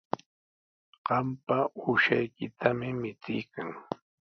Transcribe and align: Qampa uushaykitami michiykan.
Qampa 1.07 1.57
uushaykitami 1.81 2.89
michiykan. 3.01 3.69